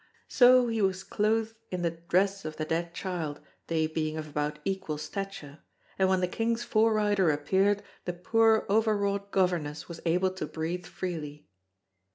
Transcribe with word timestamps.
So 0.27 0.67
he 0.67 0.81
was 0.81 1.03
clothed 1.03 1.53
in 1.69 1.83
the 1.83 1.91
dress 1.91 2.43
of 2.43 2.57
the 2.57 2.65
dead 2.65 2.95
child, 2.95 3.39
they 3.67 3.85
being 3.85 4.17
of 4.17 4.27
about 4.27 4.57
equal 4.65 4.97
stature; 4.97 5.59
and 5.99 6.09
when 6.09 6.21
the 6.21 6.27
King's 6.27 6.63
fore 6.63 6.91
rider 6.95 7.29
appeared 7.29 7.83
the 8.05 8.13
poor 8.13 8.65
overwrought 8.67 9.29
governess 9.29 9.87
was 9.87 10.01
able 10.03 10.31
to 10.31 10.47
breathe 10.47 10.87
freely. 10.87 11.45